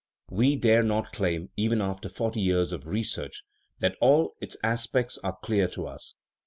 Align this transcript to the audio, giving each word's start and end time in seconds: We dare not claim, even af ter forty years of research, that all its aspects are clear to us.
We 0.31 0.55
dare 0.55 0.81
not 0.81 1.13
claim, 1.13 1.51
even 1.55 1.79
af 1.79 2.01
ter 2.01 2.09
forty 2.09 2.41
years 2.41 2.71
of 2.71 2.87
research, 2.87 3.43
that 3.81 3.97
all 4.01 4.33
its 4.41 4.57
aspects 4.63 5.19
are 5.23 5.37
clear 5.43 5.67
to 5.67 5.85
us. 5.85 6.15